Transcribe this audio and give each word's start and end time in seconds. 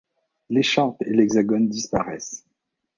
L'écharpe 0.49 1.03
et 1.03 1.13
l'hexagone 1.13 1.69
disparaissent. 1.69 2.43